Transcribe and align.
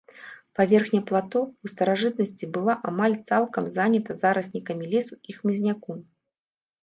Паверхня 0.59 1.01
плато 1.09 1.41
ў 1.63 1.65
старажытнасці 1.73 2.47
была 2.55 2.73
амаль 2.91 3.17
цалкам 3.31 3.69
занята 3.77 4.11
зараснікамі 4.23 4.85
лесу 4.95 5.13
і 5.33 5.35
хмызняку. 5.39 5.91